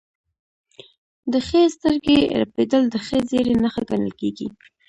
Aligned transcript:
د 1.31 1.33
ښي 1.47 1.61
سترګې 1.75 2.19
رپیدل 2.41 2.83
د 2.89 2.95
ښه 3.05 3.17
زیری 3.29 3.55
نښه 3.63 3.81
ګڼل 3.89 4.11
کیږي. 4.19 4.47